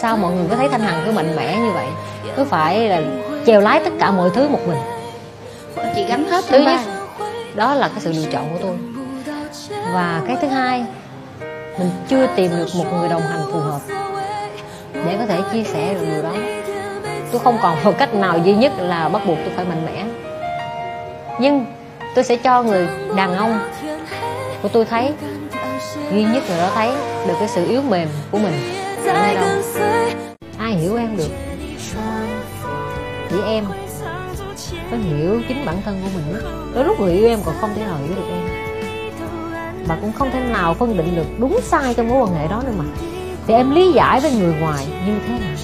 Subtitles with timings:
[0.00, 1.86] sao mọi người có thấy thanh hằng cứ mạnh mẽ như vậy?
[2.36, 3.02] Cứ phải là
[3.46, 4.78] chèo lái tất cả mọi thứ một mình.
[5.94, 6.80] Chị gánh hết thứ nhất
[7.54, 8.76] đó là cái sự lựa chọn của tôi.
[9.94, 10.84] Và cái thứ hai
[11.78, 13.80] mình chưa tìm được một người đồng hành phù hợp
[14.92, 16.32] để có thể chia sẻ được điều đó.
[17.32, 20.04] Tôi không còn một cách nào duy nhất là bắt buộc tôi phải mạnh mẽ.
[21.40, 21.66] Nhưng
[22.14, 23.58] tôi sẽ cho người đàn ông
[24.62, 25.12] của tôi thấy
[26.12, 26.90] duy nhất người đó thấy
[27.26, 28.73] được cái sự yếu mềm của mình
[30.58, 31.30] ai hiểu em được?
[33.30, 33.64] Chỉ em
[34.90, 36.42] có hiểu chính bản thân của mình
[36.74, 38.42] đôi lúc người yêu em còn không thể nào hiểu được em.
[39.86, 42.62] Và cũng không thể nào phân định được đúng sai trong mối quan hệ đó
[42.66, 42.84] nữa mà.
[43.46, 45.56] Thì em lý giải với người ngoài như thế nào?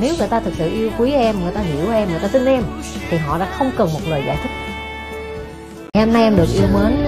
[0.00, 2.44] Nếu người ta thực sự yêu quý em người ta hiểu em người ta tin
[2.46, 2.62] em
[3.10, 4.50] thì họ đã không cần một lời giải thích.
[5.94, 7.04] Ngày hôm nay em được yêu mến.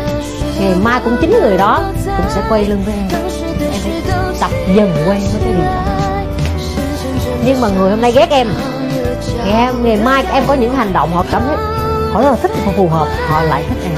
[0.61, 3.45] Ngày mai cũng chính người đó cũng sẽ quay lưng với em
[3.84, 5.82] em phải tập dần quen với cái điều đó.
[7.44, 8.48] Nhưng mà người hôm nay ghét em.
[9.46, 11.56] Ngày, ngày mai em có những hành động họ cảm thấy
[12.12, 13.94] họ rất là thích họ phù hợp họ lại thích em.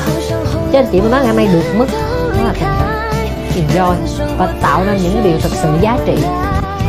[0.72, 1.86] Cho nên chị mới nói ngày hôm nay được mức
[2.36, 2.88] đó là tình cảm.
[3.54, 3.94] Enjoy
[4.38, 6.16] và tạo ra những điều thật sự giá trị.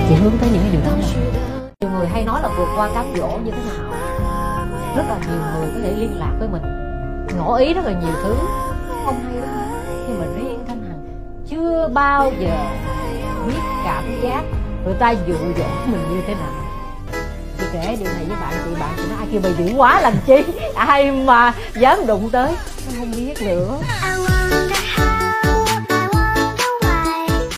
[0.09, 1.07] Chị hướng tới những cái điều đó mà.
[1.81, 3.91] Nhiều người hay nói là vượt qua cám dỗ như thế nào?
[4.95, 6.61] Rất là nhiều người có thể liên lạc với mình.
[7.37, 8.35] Ngỏ ý rất là nhiều thứ.
[9.05, 9.58] Không hay lắm
[11.93, 12.57] bao giờ
[13.47, 14.41] biết cảm giác
[14.85, 16.51] người ta dụ dỗ mình như thế nào.
[17.59, 20.01] Chị kể điều này với bạn, chị bạn chị nói, ai kêu mày dữ quá,
[20.01, 20.43] làm chi?
[20.75, 22.51] Ai mà dám đụng tới.
[22.87, 23.77] Nó không biết nữa.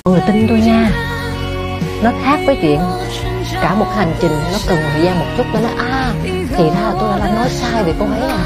[0.06, 0.90] Người tin tôi nha.
[2.04, 2.80] Nó khác với chuyện
[3.62, 5.70] cả một hành trình nó cần thời gian một chút tôi nó.
[5.84, 6.14] À
[6.58, 8.46] thì ra tôi đã nói sai về cô ấy à.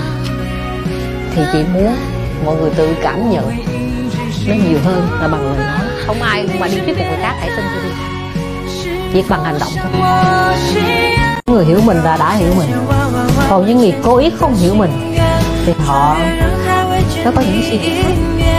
[1.36, 1.96] Thì chị muốn
[2.46, 3.75] mọi người tự cảm nhận
[4.48, 5.88] nó nhiều hơn là bằng lời nói.
[6.06, 7.92] Không ai mà đi thuyết phục người khác hãy tin tôi đi.
[9.14, 9.92] Chỉ bằng hành động thôi.
[11.46, 12.70] Người hiểu mình là đã hiểu mình.
[13.50, 15.16] Còn những người cố ý không hiểu mình
[15.66, 16.18] thì họ
[17.26, 18.14] nó có những suy nghĩ khác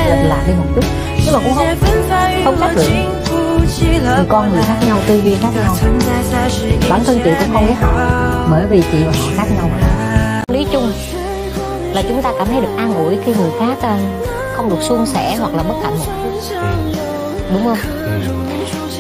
[0.09, 0.85] lệch lạc đi một chút.
[1.25, 1.67] Nhưng mà cũng không
[2.45, 2.89] không trách được.
[4.17, 5.77] Người con người khác nhau tư duy khác nhau.
[6.91, 7.93] Bản thân chị cũng không ghét họ
[8.51, 9.71] bởi vì chị và họ khác nhau
[10.53, 10.93] lý chung
[11.93, 13.97] là chúng ta cảm thấy được an ủi khi người khác ờ,
[14.57, 16.13] không được suôn sẻ hoặc là bất hạnh một
[17.53, 17.79] đúng không?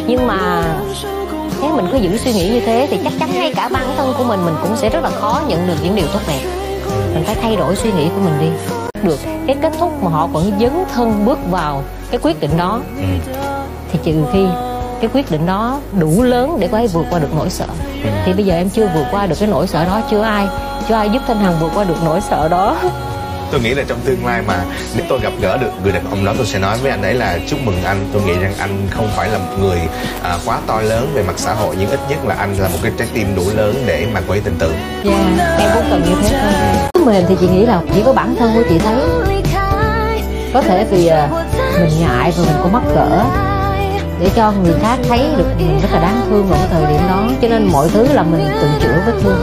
[0.06, 0.64] Nhưng mà
[1.62, 4.14] nếu mình cứ giữ suy nghĩ như thế thì chắc chắn ngay cả bản thân
[4.18, 6.40] của mình mình cũng sẽ rất là khó nhận được những điều tốt đẹp.
[7.14, 8.46] Mình phải thay đổi suy nghĩ của mình đi.
[9.02, 12.80] Được, cái kết thúc mà họ vẫn dấn thân bước vào cái quyết định đó.
[13.92, 14.46] Thì trừ khi
[15.00, 17.66] cái quyết định đó đủ lớn để có thể vượt qua được nỗi sợ.
[18.24, 20.46] Thì bây giờ em chưa vượt qua được cái nỗi sợ đó, chưa ai
[20.88, 22.76] chưa ai giúp thanh hằng vượt qua được nỗi sợ đó
[23.50, 24.64] tôi nghĩ là trong tương lai mà
[24.96, 27.14] nếu tôi gặp gỡ được người đàn ông đó tôi sẽ nói với anh ấy
[27.14, 28.08] là chúc mừng anh.
[28.12, 29.78] Tôi nghĩ rằng anh không phải là một người
[30.22, 32.78] à, quá to lớn về mặt xã hội nhưng ít nhất là anh là một
[32.82, 34.74] cái trái tim đủ lớn để mà có thể tin tưởng.
[35.04, 36.52] Yeah, em cũng cần như thế thôi.
[37.06, 38.96] Mềm thì chị nghĩ là chỉ có bản thân của chị thấy
[40.54, 41.28] có thể vì à,
[41.80, 43.24] mình ngại rồi mình cũng mắc cỡ
[44.20, 47.02] để cho người khác thấy được mình rất là đáng thương vào cái thời điểm
[47.08, 47.28] đó.
[47.42, 49.42] Cho nên mọi thứ là mình tự chữa vết thương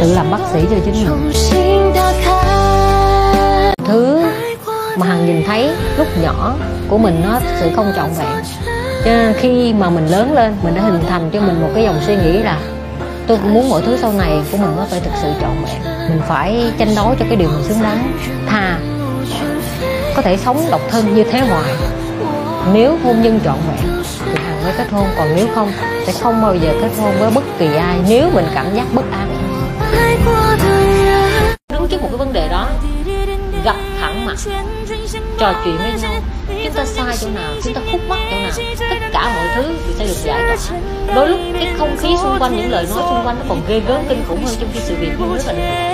[0.00, 1.32] tự làm bác sĩ cho chính mình
[3.84, 4.22] thứ
[4.96, 6.54] mà hằng nhìn thấy lúc nhỏ
[6.88, 8.44] của mình nó sự không trọn vẹn.
[9.04, 11.84] Cho nên khi mà mình lớn lên, mình đã hình thành cho mình một cái
[11.84, 12.58] dòng suy nghĩ là
[13.26, 16.08] tôi cũng muốn mọi thứ sau này của mình nó phải thực sự trọn vẹn.
[16.08, 18.12] Mình phải tranh đấu cho cái điều mình xứng đáng.
[18.46, 18.78] Thà
[20.16, 21.74] có thể sống độc thân như thế hoài,
[22.72, 25.06] nếu hôn nhân trọn vẹn thì hằng mới kết hôn.
[25.18, 25.72] Còn nếu không,
[26.06, 27.98] sẽ không bao giờ kết hôn với bất kỳ ai.
[28.08, 29.28] Nếu mình cảm giác bất an.
[31.72, 32.68] Đứng trước một cái vấn đề đó
[33.64, 34.36] gặp thẳng mặt.
[35.38, 36.12] Trò chuyện với nhau,
[36.64, 38.50] chúng ta sai chỗ nào, chúng ta khúc mắc chỗ nào,
[38.90, 40.78] tất cả mọi thứ đều sẽ được giải tỏa.
[41.14, 43.80] Đôi lúc cái không khí xung quanh, những lời nói xung quanh nó còn ghê
[43.88, 45.93] gớm kinh khủng hơn trong khi sự việc nó rất là đơn giản